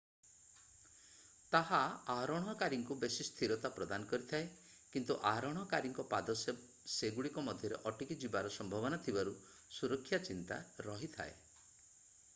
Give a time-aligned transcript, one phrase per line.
[1.55, 1.79] ତାହା
[2.13, 4.47] ଆରୋହଣକାରୀଙ୍କୁ ବେଶୀ ସ୍ଥିରତା ପ୍ରଦାନ କରିଥାଏ
[4.95, 6.35] କିନ୍ତୁ ଆରୋହଣକାରୀଙ୍କ ପାଦ
[6.95, 9.35] ସେଗୁଡ଼ିକ ମଧ୍ୟରେ ଅଟକିଯିବାର ସମ୍ଭାବନା ଥିବାରୁ
[9.81, 10.57] ସୁରକ୍ଷା ଚିନ୍ତା
[10.89, 11.37] ରହିଥାଏ